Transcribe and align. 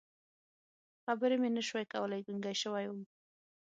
خبرې 1.03 1.35
مې 1.41 1.49
نه 1.55 1.61
شوې 1.67 1.83
کولی، 1.91 2.21
ګونګی 2.25 2.55
شوی 2.61 2.85
وم. 2.87 3.01